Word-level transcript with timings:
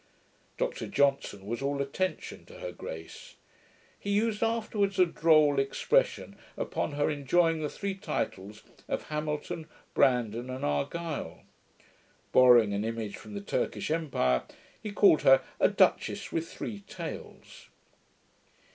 Dr 0.57 0.87
Johnson 0.87 1.45
was 1.45 1.61
all 1.61 1.79
attention 1.79 2.43
to 2.45 2.57
her 2.57 2.71
grace. 2.71 3.35
He 3.99 4.09
used 4.09 4.41
afterwards 4.41 4.97
a 4.97 5.05
droll 5.05 5.59
expression, 5.59 6.37
upon 6.57 6.93
her 6.93 7.11
enjoying 7.11 7.61
the 7.61 7.69
three 7.69 7.93
titles 7.93 8.63
of 8.87 9.09
Hamilton, 9.09 9.67
Brandon, 9.93 10.49
and 10.49 10.65
Argyle. 10.65 11.43
Borrowing 12.31 12.73
an 12.73 12.83
image 12.83 13.15
from 13.15 13.35
the 13.35 13.41
Turkish 13.41 13.91
empire, 13.91 14.41
he 14.81 14.89
called 14.91 15.21
her 15.21 15.43
a 15.59 15.69
'Duchess 15.69 16.31
with 16.31 16.47
three 16.47 16.79
tails'. 16.87 17.67